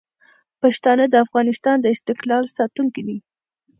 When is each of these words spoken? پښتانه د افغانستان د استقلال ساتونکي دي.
پښتانه 0.61 1.05
د 1.09 1.15
افغانستان 1.25 1.77
د 1.81 1.85
استقلال 1.95 2.43
ساتونکي 2.57 3.01
دي. 3.07 3.17